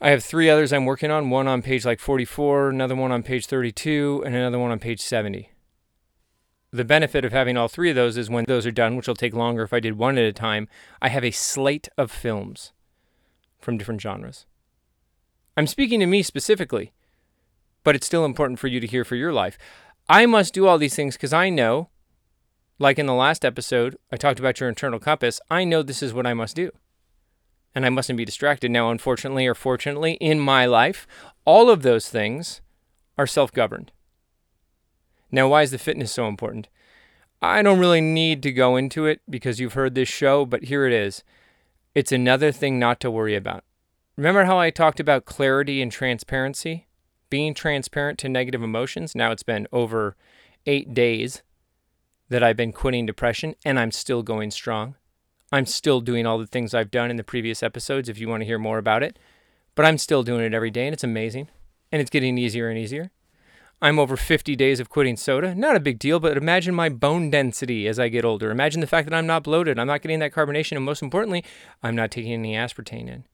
I 0.00 0.10
have 0.10 0.22
three 0.22 0.48
others 0.48 0.72
I'm 0.72 0.84
working 0.84 1.10
on 1.10 1.30
one 1.30 1.48
on 1.48 1.62
page 1.62 1.84
like 1.84 1.98
44, 1.98 2.68
another 2.70 2.94
one 2.94 3.10
on 3.10 3.22
page 3.22 3.46
32, 3.46 4.22
and 4.24 4.34
another 4.34 4.58
one 4.58 4.70
on 4.70 4.78
page 4.78 5.00
70 5.00 5.50
the 6.76 6.84
benefit 6.84 7.24
of 7.24 7.32
having 7.32 7.56
all 7.56 7.68
three 7.68 7.90
of 7.90 7.96
those 7.96 8.16
is 8.16 8.30
when 8.30 8.44
those 8.46 8.66
are 8.66 8.72
done, 8.72 8.96
which 8.96 9.08
will 9.08 9.14
take 9.14 9.34
longer 9.34 9.62
if 9.62 9.72
I 9.72 9.80
did 9.80 9.98
one 9.98 10.18
at 10.18 10.24
a 10.24 10.32
time, 10.32 10.68
I 11.00 11.08
have 11.08 11.24
a 11.24 11.30
slate 11.30 11.88
of 11.96 12.10
films 12.10 12.72
from 13.58 13.78
different 13.78 14.00
genres. 14.00 14.46
I'm 15.56 15.66
speaking 15.66 16.00
to 16.00 16.06
me 16.06 16.22
specifically, 16.22 16.92
but 17.82 17.96
it's 17.96 18.06
still 18.06 18.24
important 18.24 18.58
for 18.58 18.68
you 18.68 18.80
to 18.80 18.86
hear 18.86 19.04
for 19.04 19.16
your 19.16 19.32
life. 19.32 19.56
I 20.08 20.26
must 20.26 20.54
do 20.54 20.66
all 20.66 20.78
these 20.78 20.94
things 20.94 21.16
because 21.16 21.32
I 21.32 21.48
know, 21.48 21.88
like 22.78 22.98
in 22.98 23.06
the 23.06 23.14
last 23.14 23.44
episode, 23.44 23.96
I 24.12 24.16
talked 24.16 24.38
about 24.38 24.60
your 24.60 24.68
internal 24.68 25.00
compass. 25.00 25.40
I 25.50 25.64
know 25.64 25.82
this 25.82 26.02
is 26.02 26.12
what 26.12 26.26
I 26.26 26.34
must 26.34 26.56
do. 26.56 26.70
And 27.74 27.84
I 27.84 27.90
mustn't 27.90 28.16
be 28.16 28.24
distracted. 28.24 28.70
Now, 28.70 28.90
unfortunately 28.90 29.46
or 29.46 29.54
fortunately, 29.54 30.14
in 30.14 30.40
my 30.40 30.66
life, 30.66 31.06
all 31.44 31.70
of 31.70 31.82
those 31.82 32.08
things 32.08 32.60
are 33.18 33.26
self 33.26 33.52
governed. 33.52 33.92
Now, 35.30 35.48
why 35.48 35.62
is 35.62 35.70
the 35.70 35.78
fitness 35.78 36.12
so 36.12 36.28
important? 36.28 36.68
I 37.42 37.62
don't 37.62 37.78
really 37.78 38.00
need 38.00 38.42
to 38.44 38.52
go 38.52 38.76
into 38.76 39.06
it 39.06 39.20
because 39.28 39.60
you've 39.60 39.74
heard 39.74 39.94
this 39.94 40.08
show, 40.08 40.46
but 40.46 40.64
here 40.64 40.86
it 40.86 40.92
is. 40.92 41.22
It's 41.94 42.12
another 42.12 42.52
thing 42.52 42.78
not 42.78 43.00
to 43.00 43.10
worry 43.10 43.34
about. 43.34 43.64
Remember 44.16 44.44
how 44.44 44.58
I 44.58 44.70
talked 44.70 45.00
about 45.00 45.26
clarity 45.26 45.82
and 45.82 45.92
transparency? 45.92 46.86
Being 47.28 47.54
transparent 47.54 48.18
to 48.20 48.28
negative 48.28 48.62
emotions? 48.62 49.14
Now 49.14 49.30
it's 49.32 49.42
been 49.42 49.66
over 49.72 50.16
eight 50.64 50.94
days 50.94 51.42
that 52.28 52.42
I've 52.42 52.56
been 52.56 52.72
quitting 52.72 53.06
depression, 53.06 53.54
and 53.64 53.78
I'm 53.78 53.92
still 53.92 54.22
going 54.22 54.50
strong. 54.50 54.94
I'm 55.52 55.66
still 55.66 56.00
doing 56.00 56.26
all 56.26 56.38
the 56.38 56.46
things 56.46 56.74
I've 56.74 56.90
done 56.90 57.10
in 57.10 57.16
the 57.16 57.24
previous 57.24 57.62
episodes 57.62 58.08
if 58.08 58.18
you 58.18 58.28
want 58.28 58.40
to 58.40 58.46
hear 58.46 58.58
more 58.58 58.78
about 58.78 59.02
it. 59.02 59.18
But 59.74 59.84
I'm 59.84 59.98
still 59.98 60.22
doing 60.22 60.44
it 60.44 60.54
every 60.54 60.70
day, 60.70 60.86
and 60.86 60.94
it's 60.94 61.04
amazing. 61.04 61.48
And 61.92 62.00
it's 62.00 62.10
getting 62.10 62.36
easier 62.36 62.68
and 62.68 62.78
easier. 62.78 63.10
I'm 63.82 63.98
over 63.98 64.16
50 64.16 64.56
days 64.56 64.80
of 64.80 64.88
quitting 64.88 65.16
soda. 65.16 65.54
Not 65.54 65.76
a 65.76 65.80
big 65.80 65.98
deal, 65.98 66.18
but 66.18 66.36
imagine 66.36 66.74
my 66.74 66.88
bone 66.88 67.30
density 67.30 67.86
as 67.86 67.98
I 67.98 68.08
get 68.08 68.24
older. 68.24 68.50
Imagine 68.50 68.80
the 68.80 68.86
fact 68.86 69.08
that 69.08 69.14
I'm 69.14 69.26
not 69.26 69.42
bloated, 69.44 69.78
I'm 69.78 69.86
not 69.86 70.00
getting 70.00 70.18
that 70.20 70.32
carbonation, 70.32 70.76
and 70.76 70.84
most 70.84 71.02
importantly, 71.02 71.44
I'm 71.82 71.94
not 71.94 72.10
taking 72.10 72.32
any 72.32 72.54
aspartame 72.54 73.08
in. 73.08 73.24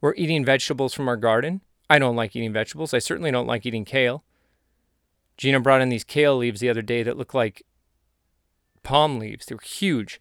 We're 0.00 0.14
eating 0.14 0.44
vegetables 0.44 0.94
from 0.94 1.08
our 1.08 1.16
garden. 1.16 1.60
I 1.90 1.98
don't 1.98 2.16
like 2.16 2.34
eating 2.34 2.52
vegetables. 2.52 2.94
I 2.94 2.98
certainly 2.98 3.30
don't 3.30 3.46
like 3.46 3.66
eating 3.66 3.84
kale. 3.84 4.24
Gina 5.36 5.60
brought 5.60 5.82
in 5.82 5.90
these 5.90 6.04
kale 6.04 6.36
leaves 6.36 6.60
the 6.60 6.70
other 6.70 6.82
day 6.82 7.02
that 7.02 7.18
looked 7.18 7.34
like 7.34 7.62
palm 8.82 9.18
leaves. 9.18 9.46
They 9.46 9.54
were 9.54 9.60
huge. 9.62 10.20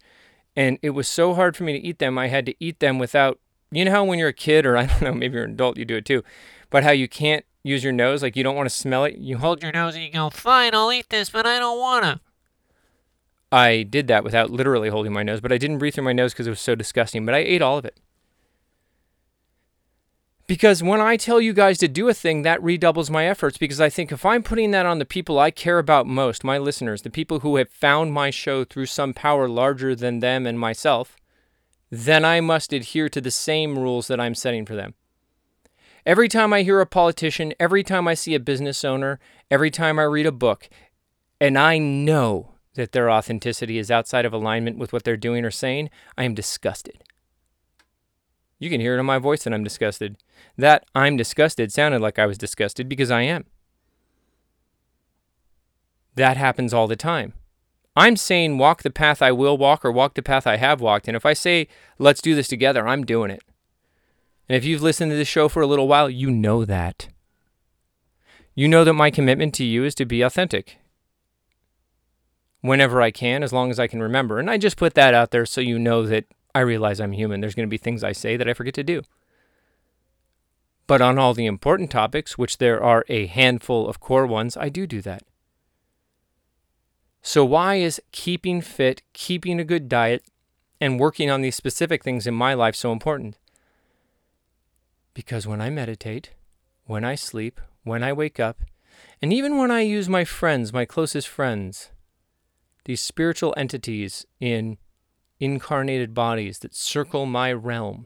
And 0.56 0.78
it 0.82 0.92
was 0.92 1.08
so 1.08 1.34
hard 1.34 1.56
for 1.56 1.64
me 1.64 1.74
to 1.74 1.80
eat 1.80 2.00
them. 2.00 2.18
I 2.18 2.28
had 2.28 2.46
to 2.46 2.56
eat 2.60 2.80
them 2.80 3.00
without, 3.00 3.40
you 3.72 3.86
know 3.86 3.92
how 3.92 4.04
when 4.04 4.20
you're 4.20 4.28
a 4.28 4.34
kid, 4.34 4.66
or 4.66 4.76
I 4.78 4.86
don't 4.86 5.02
know, 5.02 5.14
maybe 5.14 5.36
you're 5.36 5.46
an 5.46 5.52
adult, 5.52 5.78
you 5.78 5.86
do 5.86 5.96
it 5.96 6.06
too, 6.06 6.24
but 6.70 6.84
how 6.84 6.92
you 6.92 7.08
can't 7.08 7.46
use 7.64 7.84
your 7.84 7.94
nose, 7.94 8.24
like 8.24 8.36
you 8.36 8.44
don't 8.44 8.56
want 8.56 8.70
to 8.70 8.76
smell 8.76 9.04
it. 9.06 9.18
You 9.18 9.38
hold 9.38 9.62
your 9.62 9.72
nose 9.72 9.96
and 9.96 10.04
you 10.04 10.12
go, 10.12 10.30
fine, 10.30 10.74
I'll 10.74 10.92
eat 10.92 11.10
this, 11.10 11.30
but 11.30 11.46
I 11.46 11.60
don't 11.60 11.80
want 11.80 12.06
to. 12.06 12.20
I 13.52 13.84
did 13.84 14.08
that 14.08 14.24
without 14.24 14.50
literally 14.50 14.90
holding 14.90 15.12
my 15.12 15.24
nose, 15.24 15.42
but 15.42 15.52
I 15.52 15.58
didn't 15.58 15.80
breathe 15.80 15.96
through 15.96 16.06
my 16.06 16.14
nose 16.14 16.34
because 16.34 16.48
it 16.48 16.52
was 16.52 16.62
so 16.62 16.76
disgusting, 16.76 17.26
but 17.26 17.36
I 17.36 17.40
ate 17.40 17.62
all 17.62 17.78
of 17.78 17.86
it. 17.86 18.00
Because 20.48 20.84
when 20.84 21.00
I 21.00 21.16
tell 21.18 21.40
you 21.40 21.54
guys 21.54 21.78
to 21.78 21.88
do 21.88 22.10
a 22.10 22.14
thing, 22.14 22.42
that 22.42 22.62
redoubles 22.62 23.10
my 23.10 23.26
efforts 23.26 23.58
because 23.58 23.80
I 23.80 23.90
think 23.90 24.12
if 24.12 24.26
I'm 24.26 24.44
putting 24.44 24.72
that 24.72 24.86
on 24.86 25.00
the 25.00 25.06
people 25.06 25.40
I 25.40 25.50
care 25.52 25.80
about 25.80 26.08
most, 26.08 26.44
my 26.44 26.58
listeners, 26.58 27.04
the 27.04 27.10
people 27.10 27.40
who 27.40 27.56
have 27.58 27.70
found 27.70 28.12
my 28.14 28.32
show 28.32 28.66
through 28.66 28.88
some 28.88 29.14
power 29.14 29.48
larger 29.48 29.96
than 29.96 30.20
them 30.20 30.46
and 30.46 30.60
myself, 30.60 31.16
then 31.90 32.26
I 32.26 32.42
must 32.42 32.74
adhere 32.74 33.08
to 33.10 33.22
the 33.22 33.32
same 33.32 33.80
rules 33.80 34.08
that 34.08 34.20
I'm 34.20 34.36
setting 34.36 34.66
for 34.66 34.76
them. 34.76 34.94
Every 36.06 36.28
time 36.28 36.52
I 36.52 36.64
hear 36.64 36.82
a 36.82 36.86
politician, 36.86 37.54
every 37.60 37.84
time 37.84 38.08
I 38.08 38.16
see 38.16 38.34
a 38.34 38.40
business 38.40 38.84
owner, 38.84 39.20
every 39.52 39.70
time 39.70 40.00
I 40.00 40.04
read 40.04 40.26
a 40.26 40.32
book, 40.32 40.68
and 41.40 41.58
I 41.58 41.78
know 41.78 42.56
that 42.76 42.92
their 42.92 43.10
authenticity 43.10 43.78
is 43.78 43.92
outside 43.92 44.26
of 44.26 44.34
alignment 44.34 44.78
with 44.78 44.94
what 44.94 45.04
they're 45.04 45.18
doing 45.18 45.46
or 45.46 45.52
saying, 45.52 45.90
I 46.18 46.24
am 46.24 46.34
disgusted. 46.34 47.04
You 48.58 48.70
can 48.70 48.82
hear 48.82 48.96
it 48.96 49.00
in 49.00 49.06
my 49.06 49.18
voice 49.18 49.44
that 49.44 49.54
I'm 49.54 49.64
disgusted. 49.64 50.18
That 50.58 50.86
I'm 50.96 51.18
disgusted 51.18 51.72
sounded 51.72 52.02
like 52.02 52.18
I 52.18 52.26
was 52.26 52.38
disgusted 52.38 52.88
because 52.88 53.12
I 53.12 53.22
am. 53.24 53.46
That 56.16 56.38
happens 56.38 56.74
all 56.74 56.88
the 56.88 56.96
time. 56.96 57.34
I'm 57.96 58.16
saying 58.16 58.58
walk 58.58 58.84
the 58.84 58.90
path 58.90 59.22
I 59.22 59.32
will 59.32 59.58
walk 59.58 59.84
or 59.84 59.92
walk 59.92 60.14
the 60.14 60.22
path 60.22 60.48
I 60.48 60.58
have 60.58 60.80
walked. 60.80 61.08
And 61.08 61.18
if 61.18 61.26
I 61.26 61.34
say, 61.34 61.68
let's 62.00 62.22
do 62.22 62.36
this 62.36 62.48
together, 62.48 62.88
I'm 62.88 63.06
doing 63.06 63.32
it. 63.32 63.44
And 64.52 64.58
if 64.58 64.66
you've 64.66 64.82
listened 64.82 65.12
to 65.12 65.16
this 65.16 65.30
show 65.30 65.48
for 65.48 65.62
a 65.62 65.66
little 65.66 65.88
while, 65.88 66.10
you 66.10 66.30
know 66.30 66.66
that. 66.66 67.08
You 68.54 68.68
know 68.68 68.84
that 68.84 68.92
my 68.92 69.10
commitment 69.10 69.54
to 69.54 69.64
you 69.64 69.86
is 69.86 69.96
to 69.96 70.04
be 70.04 70.22
authentic 70.24 70.78
whenever 72.60 73.02
I 73.02 73.12
can, 73.12 73.44
as 73.44 73.54
long 73.54 73.72
as 73.72 73.80
I 73.80 73.88
can 73.88 74.04
remember. 74.04 74.40
And 74.40 74.50
I 74.50 74.58
just 74.58 74.76
put 74.76 74.94
that 74.96 75.14
out 75.14 75.32
there 75.32 75.46
so 75.46 75.62
you 75.62 75.80
know 75.80 76.06
that 76.06 76.26
I 76.54 76.60
realize 76.60 77.00
I'm 77.00 77.14
human. 77.14 77.40
There's 77.40 77.56
going 77.56 77.66
to 77.66 77.72
be 77.72 77.78
things 77.78 78.04
I 78.04 78.12
say 78.12 78.36
that 78.36 78.50
I 78.50 78.54
forget 78.54 78.74
to 78.74 78.84
do. 78.84 79.04
But 80.86 81.02
on 81.02 81.18
all 81.18 81.34
the 81.34 81.46
important 81.46 81.90
topics, 81.90 82.38
which 82.38 82.58
there 82.58 82.84
are 82.84 83.06
a 83.08 83.28
handful 83.28 83.88
of 83.88 84.02
core 84.02 84.28
ones, 84.28 84.58
I 84.58 84.68
do 84.68 84.86
do 84.86 85.02
that. 85.04 85.24
So, 87.22 87.46
why 87.46 87.76
is 87.76 88.02
keeping 88.12 88.60
fit, 88.60 89.02
keeping 89.14 89.62
a 89.62 89.64
good 89.64 89.88
diet, 89.88 90.26
and 90.82 91.00
working 91.00 91.30
on 91.30 91.40
these 91.40 91.56
specific 91.56 92.04
things 92.04 92.28
in 92.28 92.34
my 92.34 92.54
life 92.54 92.76
so 92.76 92.92
important? 92.92 93.38
Because 95.14 95.46
when 95.46 95.62
I 95.62 95.70
meditate, 95.70 96.32
when 96.86 97.04
I 97.04 97.16
sleep, 97.16 97.60
when 97.84 98.04
I 98.04 98.14
wake 98.14 98.40
up, 98.40 98.62
and 99.22 99.32
even 99.32 99.58
when 99.58 99.72
I 99.72 99.82
use 99.82 100.10
my 100.10 100.24
friends, 100.24 100.74
my 100.74 100.86
closest 100.86 101.28
friends, 101.28 101.92
these 102.86 103.02
spiritual 103.02 103.54
entities 103.58 104.26
in 104.40 104.78
incarnated 105.40 106.14
bodies 106.14 106.60
that 106.60 106.76
circle 106.76 107.26
my 107.26 107.52
realm, 107.52 108.06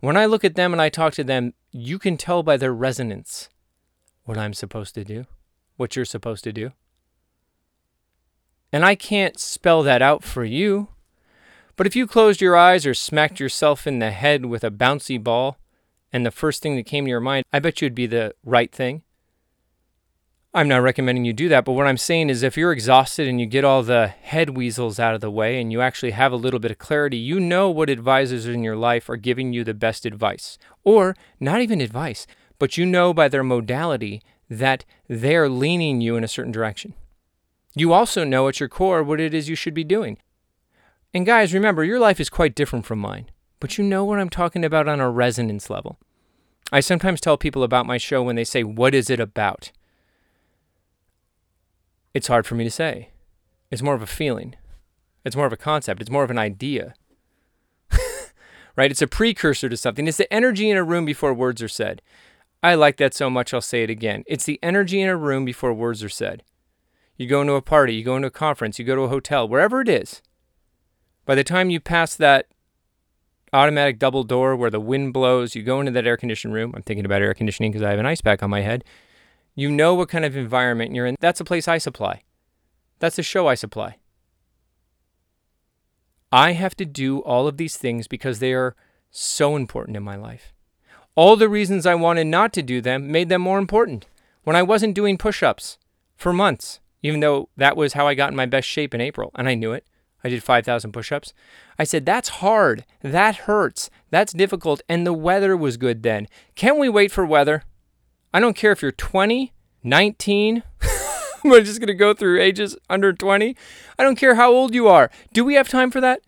when 0.00 0.16
I 0.16 0.26
look 0.26 0.44
at 0.44 0.54
them 0.54 0.72
and 0.72 0.80
I 0.80 0.88
talk 0.88 1.12
to 1.14 1.24
them, 1.24 1.52
you 1.70 1.98
can 1.98 2.16
tell 2.16 2.42
by 2.42 2.56
their 2.56 2.72
resonance 2.72 3.48
what 4.24 4.38
I'm 4.38 4.54
supposed 4.54 4.94
to 4.94 5.04
do, 5.04 5.26
what 5.76 5.94
you're 5.94 6.04
supposed 6.04 6.44
to 6.44 6.52
do. 6.52 6.72
And 8.72 8.84
I 8.84 8.94
can't 8.94 9.38
spell 9.38 9.82
that 9.82 10.02
out 10.02 10.24
for 10.24 10.44
you. 10.44 10.88
But 11.80 11.86
if 11.86 11.96
you 11.96 12.06
closed 12.06 12.42
your 12.42 12.58
eyes 12.58 12.84
or 12.84 12.92
smacked 12.92 13.40
yourself 13.40 13.86
in 13.86 14.00
the 14.00 14.10
head 14.10 14.44
with 14.44 14.64
a 14.64 14.70
bouncy 14.70 15.18
ball, 15.18 15.56
and 16.12 16.26
the 16.26 16.30
first 16.30 16.62
thing 16.62 16.76
that 16.76 16.84
came 16.84 17.06
to 17.06 17.08
your 17.08 17.20
mind, 17.20 17.46
I 17.54 17.58
bet 17.58 17.80
you 17.80 17.86
would 17.86 17.94
be 17.94 18.06
the 18.06 18.34
right 18.44 18.70
thing. 18.70 19.00
I'm 20.52 20.68
not 20.68 20.82
recommending 20.82 21.24
you 21.24 21.32
do 21.32 21.48
that, 21.48 21.64
but 21.64 21.72
what 21.72 21.86
I'm 21.86 21.96
saying 21.96 22.28
is 22.28 22.42
if 22.42 22.58
you're 22.58 22.70
exhausted 22.70 23.28
and 23.28 23.40
you 23.40 23.46
get 23.46 23.64
all 23.64 23.82
the 23.82 24.08
head 24.08 24.58
weasels 24.58 25.00
out 25.00 25.14
of 25.14 25.22
the 25.22 25.30
way 25.30 25.58
and 25.58 25.72
you 25.72 25.80
actually 25.80 26.10
have 26.10 26.32
a 26.32 26.36
little 26.36 26.60
bit 26.60 26.70
of 26.70 26.76
clarity, 26.76 27.16
you 27.16 27.40
know 27.40 27.70
what 27.70 27.88
advisors 27.88 28.44
in 28.44 28.62
your 28.62 28.76
life 28.76 29.08
are 29.08 29.16
giving 29.16 29.54
you 29.54 29.64
the 29.64 29.72
best 29.72 30.04
advice. 30.04 30.58
Or 30.84 31.16
not 31.40 31.62
even 31.62 31.80
advice, 31.80 32.26
but 32.58 32.76
you 32.76 32.84
know 32.84 33.14
by 33.14 33.28
their 33.28 33.42
modality 33.42 34.20
that 34.50 34.84
they're 35.08 35.48
leaning 35.48 36.02
you 36.02 36.16
in 36.16 36.24
a 36.24 36.28
certain 36.28 36.52
direction. 36.52 36.92
You 37.74 37.94
also 37.94 38.22
know 38.22 38.48
at 38.48 38.60
your 38.60 38.68
core 38.68 39.02
what 39.02 39.18
it 39.18 39.32
is 39.32 39.48
you 39.48 39.54
should 39.54 39.72
be 39.72 39.82
doing. 39.82 40.18
And 41.12 41.26
guys, 41.26 41.52
remember, 41.52 41.82
your 41.82 41.98
life 41.98 42.20
is 42.20 42.30
quite 42.30 42.54
different 42.54 42.86
from 42.86 43.00
mine, 43.00 43.30
but 43.58 43.76
you 43.76 43.84
know 43.84 44.04
what 44.04 44.20
I'm 44.20 44.30
talking 44.30 44.64
about 44.64 44.88
on 44.88 45.00
a 45.00 45.10
resonance 45.10 45.68
level. 45.68 45.98
I 46.72 46.80
sometimes 46.80 47.20
tell 47.20 47.36
people 47.36 47.64
about 47.64 47.86
my 47.86 47.98
show 47.98 48.22
when 48.22 48.36
they 48.36 48.44
say, 48.44 48.62
What 48.62 48.94
is 48.94 49.10
it 49.10 49.18
about? 49.18 49.72
It's 52.14 52.28
hard 52.28 52.46
for 52.46 52.54
me 52.54 52.64
to 52.64 52.70
say. 52.70 53.10
It's 53.70 53.82
more 53.82 53.94
of 53.94 54.02
a 54.02 54.06
feeling, 54.06 54.54
it's 55.24 55.36
more 55.36 55.46
of 55.46 55.52
a 55.52 55.56
concept, 55.56 56.00
it's 56.00 56.10
more 56.10 56.24
of 56.24 56.30
an 56.30 56.38
idea. 56.38 56.94
right? 58.76 58.90
It's 58.90 59.02
a 59.02 59.08
precursor 59.08 59.68
to 59.68 59.76
something. 59.76 60.06
It's 60.06 60.16
the 60.16 60.32
energy 60.32 60.70
in 60.70 60.76
a 60.76 60.84
room 60.84 61.04
before 61.04 61.34
words 61.34 61.60
are 61.60 61.68
said. 61.68 62.02
I 62.62 62.74
like 62.74 62.98
that 62.98 63.14
so 63.14 63.30
much, 63.30 63.52
I'll 63.52 63.60
say 63.60 63.82
it 63.82 63.90
again. 63.90 64.22
It's 64.26 64.44
the 64.44 64.60
energy 64.62 65.00
in 65.00 65.08
a 65.08 65.16
room 65.16 65.44
before 65.44 65.72
words 65.72 66.04
are 66.04 66.08
said. 66.08 66.42
You 67.16 67.26
go 67.26 67.40
into 67.40 67.54
a 67.54 67.62
party, 67.62 67.94
you 67.94 68.04
go 68.04 68.16
into 68.16 68.28
a 68.28 68.32
conference, 68.32 68.78
you 68.78 68.84
go 68.84 68.94
to 68.94 69.02
a 69.02 69.08
hotel, 69.08 69.48
wherever 69.48 69.80
it 69.80 69.88
is. 69.88 70.22
By 71.24 71.34
the 71.34 71.44
time 71.44 71.70
you 71.70 71.80
pass 71.80 72.16
that 72.16 72.46
automatic 73.52 73.98
double 73.98 74.24
door 74.24 74.56
where 74.56 74.70
the 74.70 74.80
wind 74.80 75.12
blows, 75.12 75.54
you 75.54 75.62
go 75.62 75.80
into 75.80 75.92
that 75.92 76.06
air 76.06 76.16
conditioned 76.16 76.54
room. 76.54 76.72
I'm 76.74 76.82
thinking 76.82 77.04
about 77.04 77.22
air 77.22 77.34
conditioning 77.34 77.72
because 77.72 77.84
I 77.84 77.90
have 77.90 77.98
an 77.98 78.06
ice 78.06 78.20
pack 78.20 78.42
on 78.42 78.50
my 78.50 78.60
head. 78.60 78.84
You 79.54 79.70
know 79.70 79.94
what 79.94 80.08
kind 80.08 80.24
of 80.24 80.36
environment 80.36 80.94
you're 80.94 81.06
in. 81.06 81.16
That's 81.20 81.40
a 81.40 81.44
place 81.44 81.68
I 81.68 81.78
supply. 81.78 82.22
That's 82.98 83.18
a 83.18 83.22
show 83.22 83.46
I 83.46 83.54
supply. 83.54 83.96
I 86.32 86.52
have 86.52 86.76
to 86.76 86.84
do 86.84 87.20
all 87.20 87.48
of 87.48 87.56
these 87.56 87.76
things 87.76 88.06
because 88.06 88.38
they 88.38 88.52
are 88.52 88.76
so 89.10 89.56
important 89.56 89.96
in 89.96 90.02
my 90.02 90.16
life. 90.16 90.52
All 91.16 91.34
the 91.34 91.48
reasons 91.48 91.86
I 91.86 91.96
wanted 91.96 92.28
not 92.28 92.52
to 92.52 92.62
do 92.62 92.80
them 92.80 93.10
made 93.10 93.28
them 93.28 93.42
more 93.42 93.58
important. 93.58 94.06
When 94.44 94.54
I 94.54 94.62
wasn't 94.62 94.94
doing 94.94 95.18
push 95.18 95.42
ups 95.42 95.76
for 96.16 96.32
months, 96.32 96.78
even 97.02 97.20
though 97.20 97.48
that 97.56 97.76
was 97.76 97.94
how 97.94 98.06
I 98.06 98.14
got 98.14 98.30
in 98.30 98.36
my 98.36 98.46
best 98.46 98.68
shape 98.68 98.94
in 98.94 99.00
April, 99.00 99.32
and 99.34 99.48
I 99.48 99.54
knew 99.54 99.72
it. 99.72 99.84
I 100.22 100.28
did 100.28 100.42
5,000 100.42 100.92
push 100.92 101.12
ups. 101.12 101.32
I 101.78 101.84
said, 101.84 102.04
That's 102.04 102.28
hard. 102.28 102.84
That 103.02 103.36
hurts. 103.36 103.90
That's 104.10 104.32
difficult. 104.32 104.82
And 104.88 105.06
the 105.06 105.12
weather 105.12 105.56
was 105.56 105.76
good 105.76 106.02
then. 106.02 106.28
Can 106.54 106.78
we 106.78 106.88
wait 106.88 107.10
for 107.10 107.24
weather? 107.24 107.64
I 108.32 108.40
don't 108.40 108.56
care 108.56 108.72
if 108.72 108.82
you're 108.82 108.92
20, 108.92 109.52
19. 109.82 110.62
We're 111.44 111.62
just 111.62 111.80
going 111.80 111.88
to 111.88 111.94
go 111.94 112.12
through 112.12 112.40
ages 112.40 112.76
under 112.88 113.12
20. 113.12 113.56
I 113.98 114.02
don't 114.02 114.18
care 114.18 114.34
how 114.34 114.52
old 114.52 114.74
you 114.74 114.88
are. 114.88 115.10
Do 115.32 115.44
we 115.44 115.54
have 115.54 115.68
time 115.68 115.90
for 115.90 116.00
that? 116.00 116.20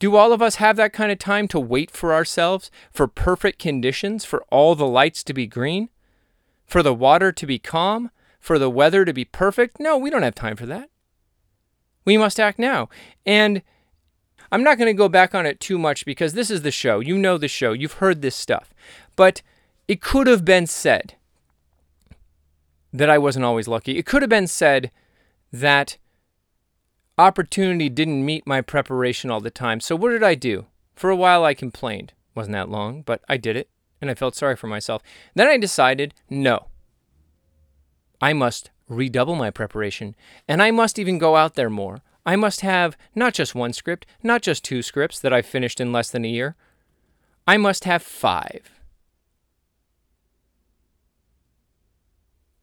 Do 0.00 0.16
all 0.16 0.32
of 0.32 0.42
us 0.42 0.56
have 0.56 0.76
that 0.76 0.92
kind 0.92 1.12
of 1.12 1.18
time 1.18 1.48
to 1.48 1.60
wait 1.60 1.90
for 1.90 2.12
ourselves, 2.12 2.70
for 2.90 3.06
perfect 3.06 3.58
conditions, 3.58 4.24
for 4.24 4.44
all 4.50 4.74
the 4.74 4.86
lights 4.86 5.22
to 5.24 5.32
be 5.32 5.46
green, 5.46 5.88
for 6.66 6.82
the 6.82 6.92
water 6.92 7.32
to 7.32 7.46
be 7.46 7.58
calm, 7.58 8.10
for 8.40 8.58
the 8.58 8.68
weather 8.68 9.04
to 9.04 9.12
be 9.12 9.24
perfect. 9.24 9.78
No, 9.78 9.96
we 9.96 10.10
don't 10.10 10.22
have 10.22 10.34
time 10.34 10.56
for 10.56 10.66
that. 10.66 10.90
We 12.04 12.16
must 12.16 12.40
act 12.40 12.58
now. 12.58 12.88
And 13.24 13.62
I'm 14.52 14.62
not 14.62 14.78
going 14.78 14.88
to 14.88 14.96
go 14.96 15.08
back 15.08 15.34
on 15.34 15.46
it 15.46 15.60
too 15.60 15.78
much 15.78 16.04
because 16.04 16.34
this 16.34 16.50
is 16.50 16.62
the 16.62 16.70
show. 16.70 17.00
You 17.00 17.18
know 17.18 17.38
the 17.38 17.48
show. 17.48 17.72
You've 17.72 17.94
heard 17.94 18.22
this 18.22 18.36
stuff. 18.36 18.72
But 19.16 19.42
it 19.88 20.00
could 20.00 20.26
have 20.26 20.44
been 20.44 20.66
said 20.66 21.14
that 22.92 23.10
I 23.10 23.18
wasn't 23.18 23.44
always 23.44 23.66
lucky. 23.66 23.98
It 23.98 24.06
could 24.06 24.22
have 24.22 24.28
been 24.28 24.46
said 24.46 24.90
that 25.52 25.96
opportunity 27.18 27.88
didn't 27.88 28.24
meet 28.24 28.46
my 28.46 28.60
preparation 28.60 29.30
all 29.30 29.40
the 29.40 29.50
time. 29.50 29.80
So 29.80 29.96
what 29.96 30.10
did 30.10 30.22
I 30.22 30.34
do? 30.34 30.66
For 30.94 31.10
a 31.10 31.16
while 31.16 31.44
I 31.44 31.54
complained. 31.54 32.12
Wasn't 32.34 32.52
that 32.52 32.68
long, 32.68 33.02
but 33.02 33.22
I 33.28 33.36
did 33.36 33.56
it 33.56 33.68
and 34.00 34.10
I 34.10 34.14
felt 34.14 34.34
sorry 34.36 34.56
for 34.56 34.66
myself. 34.66 35.02
Then 35.34 35.48
I 35.48 35.56
decided, 35.56 36.14
no. 36.28 36.66
I 38.20 38.32
must 38.32 38.70
redouble 38.94 39.34
my 39.34 39.50
preparation, 39.50 40.14
and 40.48 40.62
I 40.62 40.70
must 40.70 40.98
even 40.98 41.18
go 41.18 41.36
out 41.36 41.54
there 41.54 41.70
more. 41.70 42.02
I 42.26 42.36
must 42.36 42.62
have 42.62 42.96
not 43.14 43.34
just 43.34 43.54
one 43.54 43.72
script, 43.72 44.06
not 44.22 44.42
just 44.42 44.64
two 44.64 44.82
scripts 44.82 45.20
that 45.20 45.32
I've 45.32 45.46
finished 45.46 45.80
in 45.80 45.92
less 45.92 46.10
than 46.10 46.24
a 46.24 46.28
year. 46.28 46.56
I 47.46 47.56
must 47.56 47.84
have 47.84 48.02
five. 48.02 48.70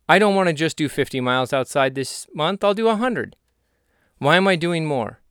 I 0.10 0.20
don't 0.20 0.36
want 0.36 0.48
to 0.48 0.54
just 0.54 0.78
do 0.78 0.90
50 0.90 1.22
miles 1.22 1.54
outside 1.54 1.96
this 1.96 2.28
month, 2.34 2.64
I'll 2.64 2.74
do 2.74 2.86
100. 2.86 3.36
Why 4.18 4.36
am 4.36 4.48
I 4.48 4.56
doing 4.56 4.86
more? 4.86 5.22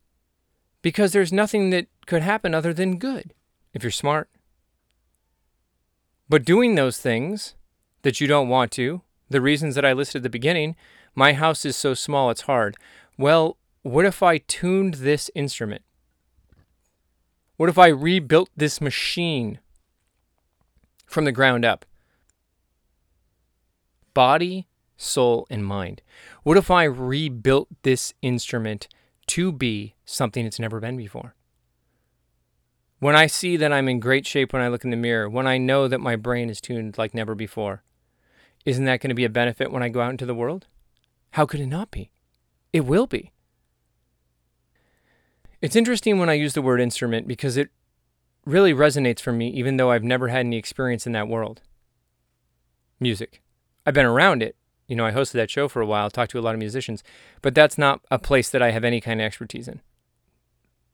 Because 0.81 1.11
there's 1.11 1.31
nothing 1.31 1.69
that 1.69 1.87
could 2.07 2.23
happen 2.23 2.55
other 2.55 2.73
than 2.73 2.97
good 2.97 3.33
if 3.73 3.83
you're 3.83 3.91
smart. 3.91 4.29
But 6.27 6.45
doing 6.45 6.75
those 6.75 6.97
things 6.97 7.55
that 8.01 8.19
you 8.19 8.27
don't 8.27 8.49
want 8.49 8.71
to, 8.71 9.01
the 9.31 9.41
reasons 9.41 9.75
that 9.75 9.85
I 9.85 9.93
listed 9.93 10.19
at 10.19 10.23
the 10.23 10.29
beginning, 10.29 10.75
my 11.15 11.33
house 11.33 11.65
is 11.65 11.75
so 11.75 11.93
small 11.93 12.29
it's 12.29 12.41
hard. 12.41 12.77
Well, 13.17 13.57
what 13.81 14.05
if 14.05 14.21
I 14.21 14.37
tuned 14.39 14.95
this 14.95 15.31
instrument? 15.33 15.83
What 17.57 17.69
if 17.69 17.77
I 17.77 17.87
rebuilt 17.87 18.49
this 18.55 18.81
machine 18.81 19.59
from 21.05 21.25
the 21.25 21.31
ground 21.31 21.65
up? 21.65 21.85
Body, 24.13 24.67
soul, 24.97 25.47
and 25.49 25.65
mind. 25.65 26.01
What 26.43 26.57
if 26.57 26.69
I 26.69 26.83
rebuilt 26.83 27.69
this 27.83 28.13
instrument 28.21 28.87
to 29.27 29.51
be 29.51 29.95
something 30.05 30.45
it's 30.45 30.59
never 30.59 30.79
been 30.79 30.97
before? 30.97 31.35
When 32.99 33.15
I 33.15 33.27
see 33.27 33.57
that 33.57 33.73
I'm 33.73 33.87
in 33.87 33.99
great 33.99 34.27
shape 34.27 34.53
when 34.53 34.61
I 34.61 34.67
look 34.67 34.83
in 34.83 34.91
the 34.91 34.97
mirror, 34.97 35.27
when 35.27 35.47
I 35.47 35.57
know 35.57 35.87
that 35.87 35.99
my 35.99 36.15
brain 36.15 36.49
is 36.49 36.61
tuned 36.61 36.97
like 36.97 37.15
never 37.15 37.33
before, 37.33 37.83
isn't 38.65 38.85
that 38.85 39.01
going 39.01 39.09
to 39.09 39.15
be 39.15 39.25
a 39.25 39.29
benefit 39.29 39.71
when 39.71 39.83
I 39.83 39.89
go 39.89 40.01
out 40.01 40.11
into 40.11 40.25
the 40.25 40.35
world? 40.35 40.67
How 41.31 41.45
could 41.45 41.59
it 41.59 41.67
not 41.67 41.91
be? 41.91 42.11
It 42.73 42.85
will 42.85 43.07
be. 43.07 43.31
It's 45.61 45.75
interesting 45.75 46.17
when 46.17 46.29
I 46.29 46.33
use 46.33 46.53
the 46.53 46.61
word 46.61 46.81
instrument 46.81 47.27
because 47.27 47.57
it 47.57 47.69
really 48.45 48.73
resonates 48.73 49.19
for 49.19 49.31
me, 49.31 49.49
even 49.49 49.77
though 49.77 49.91
I've 49.91 50.03
never 50.03 50.29
had 50.29 50.45
any 50.45 50.57
experience 50.57 51.05
in 51.05 51.13
that 51.13 51.27
world. 51.27 51.61
Music. 52.99 53.41
I've 53.85 53.93
been 53.93 54.05
around 54.05 54.41
it. 54.41 54.55
You 54.87 54.95
know, 54.95 55.05
I 55.05 55.11
hosted 55.11 55.33
that 55.33 55.49
show 55.49 55.67
for 55.67 55.81
a 55.81 55.85
while, 55.85 56.09
talked 56.09 56.31
to 56.31 56.39
a 56.39 56.41
lot 56.41 56.55
of 56.55 56.59
musicians, 56.59 57.03
but 57.41 57.55
that's 57.55 57.77
not 57.77 58.01
a 58.09 58.19
place 58.19 58.49
that 58.49 58.61
I 58.61 58.71
have 58.71 58.83
any 58.83 58.99
kind 58.99 59.21
of 59.21 59.25
expertise 59.25 59.67
in. 59.67 59.81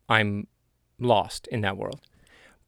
I'm 0.08 0.48
lost 1.00 1.48
in 1.48 1.62
that 1.62 1.78
world. 1.78 2.02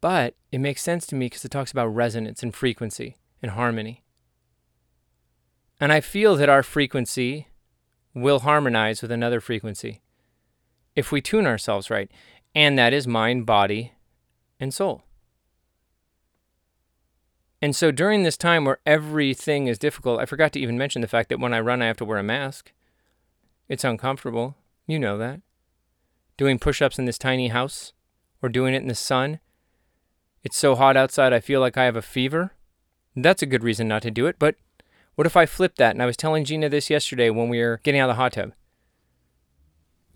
But 0.01 0.35
it 0.51 0.59
makes 0.59 0.81
sense 0.81 1.05
to 1.07 1.15
me 1.15 1.27
because 1.27 1.45
it 1.45 1.51
talks 1.51 1.71
about 1.71 1.87
resonance 1.87 2.41
and 2.41 2.55
frequency 2.55 3.17
and 3.41 3.51
harmony. 3.51 4.03
And 5.79 5.93
I 5.93 6.01
feel 6.01 6.35
that 6.35 6.49
our 6.49 6.63
frequency 6.63 7.47
will 8.13 8.39
harmonize 8.39 9.01
with 9.01 9.11
another 9.11 9.39
frequency 9.39 10.01
if 10.95 11.11
we 11.11 11.21
tune 11.21 11.47
ourselves 11.47 11.89
right. 11.89 12.11
And 12.53 12.77
that 12.77 12.93
is 12.93 13.07
mind, 13.07 13.45
body, 13.45 13.93
and 14.59 14.73
soul. 14.73 15.03
And 17.61 17.75
so 17.75 17.91
during 17.91 18.23
this 18.23 18.37
time 18.37 18.65
where 18.65 18.79
everything 18.85 19.67
is 19.67 19.77
difficult, 19.77 20.19
I 20.19 20.25
forgot 20.25 20.53
to 20.53 20.59
even 20.59 20.77
mention 20.77 21.01
the 21.01 21.07
fact 21.07 21.29
that 21.29 21.39
when 21.39 21.53
I 21.53 21.59
run, 21.59 21.81
I 21.81 21.87
have 21.87 21.97
to 21.97 22.05
wear 22.05 22.17
a 22.17 22.23
mask. 22.23 22.71
It's 23.67 23.83
uncomfortable. 23.83 24.55
You 24.87 24.97
know 24.97 25.17
that. 25.17 25.41
Doing 26.37 26.57
push 26.57 26.81
ups 26.81 26.97
in 26.97 27.05
this 27.05 27.17
tiny 27.17 27.49
house 27.49 27.93
or 28.41 28.49
doing 28.49 28.73
it 28.73 28.81
in 28.81 28.87
the 28.87 28.95
sun. 28.95 29.39
It's 30.41 30.57
so 30.57 30.75
hot 30.75 30.95
outside, 30.95 31.33
I 31.33 31.41
feel 31.41 31.59
like 31.59 31.77
I 31.77 31.83
have 31.83 31.97
a 31.97 32.01
fever. 32.01 32.53
That's 33.15 33.41
a 33.41 33.45
good 33.45 33.63
reason 33.63 33.89
not 33.89 34.01
to 34.03 34.11
do 34.11 34.25
it. 34.25 34.37
But 34.39 34.55
what 35.19 35.25
if 35.25 35.35
I 35.35 35.45
flip 35.45 35.75
that? 35.75 35.91
And 35.91 36.01
I 36.01 36.05
was 36.05 36.15
telling 36.15 36.45
Gina 36.45 36.69
this 36.69 36.89
yesterday 36.89 37.29
when 37.29 37.49
we 37.49 37.59
were 37.59 37.81
getting 37.83 37.99
out 37.99 38.09
of 38.09 38.15
the 38.15 38.21
hot 38.21 38.31
tub. 38.31 38.53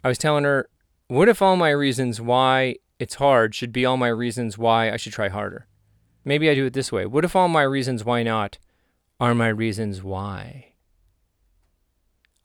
I 0.01 0.07
was 0.07 0.17
telling 0.17 0.45
her, 0.45 0.69
what 1.09 1.27
if 1.27 1.41
all 1.41 1.57
my 1.57 1.71
reasons 1.71 2.21
why 2.21 2.77
it's 2.99 3.15
hard 3.15 3.53
should 3.53 3.73
be 3.73 3.85
all 3.85 3.97
my 3.97 4.07
reasons 4.07 4.57
why 4.57 4.89
I 4.89 4.95
should 4.95 5.11
try 5.11 5.27
harder? 5.27 5.67
Maybe 6.23 6.49
I 6.49 6.55
do 6.55 6.67
it 6.67 6.71
this 6.71 6.89
way. 6.89 7.05
What 7.05 7.25
if 7.25 7.35
all 7.35 7.49
my 7.49 7.63
reasons 7.63 8.05
why 8.05 8.23
not 8.23 8.59
are 9.19 9.35
my 9.35 9.49
reasons 9.49 10.01
why? 10.01 10.67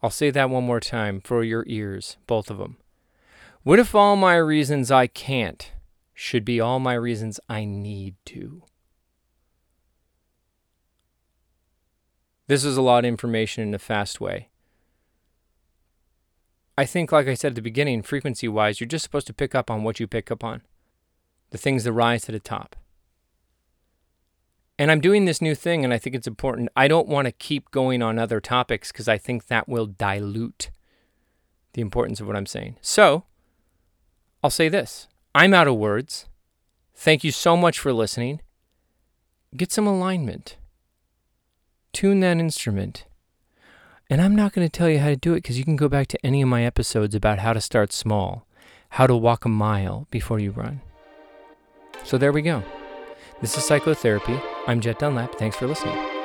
I'll 0.03 0.11
say 0.11 0.33
that 0.33 0.51
one 0.51 0.65
more 0.65 0.81
time 0.81 1.21
for 1.21 1.45
your 1.45 1.63
ears, 1.69 2.17
both 2.27 2.51
of 2.51 2.59
them. 2.59 2.79
What 3.63 3.79
if 3.79 3.95
all 3.95 4.17
my 4.17 4.35
reasons 4.35 4.91
I 4.91 5.07
can't 5.07 5.71
should 6.13 6.45
be 6.45 6.59
all 6.59 6.81
my 6.81 6.95
reasons 6.95 7.39
I 7.49 7.65
need 7.65 8.17
to? 8.25 8.65
This 12.49 12.65
is 12.65 12.77
a 12.77 12.83
lot 12.83 13.05
of 13.05 13.09
information 13.09 13.63
in 13.63 13.75
a 13.75 13.79
fast 13.79 14.21
way. 14.21 14.49
I 16.79 16.87
think, 16.87 17.13
like 17.13 17.29
I 17.29 17.35
said 17.35 17.53
at 17.53 17.55
the 17.57 17.63
beginning, 17.63 18.03
frequency 18.03 18.49
wise, 18.49 18.81
you're 18.81 18.89
just 18.89 19.03
supposed 19.03 19.27
to 19.27 19.35
pick 19.35 19.55
up 19.55 19.71
on 19.71 19.83
what 19.83 20.01
you 20.01 20.07
pick 20.07 20.31
up 20.31 20.43
on, 20.43 20.63
the 21.51 21.59
things 21.59 21.85
that 21.85 21.93
rise 21.93 22.23
to 22.23 22.33
the 22.33 22.41
top. 22.41 22.75
And 24.79 24.91
I'm 24.91 25.01
doing 25.01 25.25
this 25.25 25.43
new 25.43 25.55
thing, 25.55 25.85
and 25.85 25.93
I 25.93 25.99
think 25.99 26.17
it's 26.17 26.27
important. 26.27 26.71
I 26.75 26.89
don't 26.89 27.09
want 27.09 27.27
to 27.27 27.33
keep 27.33 27.71
going 27.71 28.01
on 28.01 28.19
other 28.19 28.41
topics 28.41 28.93
because 28.93 29.09
I 29.09 29.19
think 29.19 29.49
that 29.49 29.69
will 29.69 29.87
dilute 29.87 30.71
the 31.75 31.83
importance 31.83 32.21
of 32.21 32.27
what 32.27 32.37
I'm 32.37 32.47
saying. 32.47 32.77
So, 32.81 33.25
I'll 34.43 34.51
say 34.51 34.69
this 34.69 35.09
I'm 35.35 35.53
out 35.53 35.69
of 35.69 35.75
words. 35.77 36.27
Thank 36.95 37.25
you 37.25 37.33
so 37.33 37.57
much 37.57 37.79
for 37.79 37.93
listening. 37.93 38.41
Get 39.55 39.71
some 39.71 39.87
alignment, 39.87 40.57
tune 41.93 42.21
that 42.21 42.39
instrument 42.39 43.05
and 44.11 44.23
I'm 44.23 44.35
not 44.35 44.53
going 44.53 44.67
to 44.67 44.73
tell 44.73 44.89
you 44.89 45.01
how 45.01 45.09
to 45.09 45.17
do 45.17 45.35
it 45.35 45.43
because 45.43 45.59
you 45.59 45.65
can 45.65 45.77
go 45.77 45.89
back 45.89 46.07
to 46.09 46.27
any 46.27 46.41
of 46.41 46.49
my 46.49 46.65
episodes 46.65 47.15
about 47.15 47.41
how 47.41 47.53
to 47.53 47.61
start 47.61 47.93
small, 47.93 48.47
how 48.91 49.07
to 49.07 49.15
walk 49.15 49.45
a 49.45 49.51
mile 49.51 50.07
before 50.11 50.39
you 50.39 50.51
run. 50.51 50.81
So 52.05 52.17
there 52.17 52.33
we 52.33 52.41
go. 52.41 52.63
This 53.43 53.59
is 53.59 53.65
psychotherapy. 53.65 54.41
I'm 54.67 54.81
Jet 54.81 54.99
Dunlap. 54.99 55.35
Thanks 55.35 55.57
for 55.57 55.67
listening. 55.67 56.18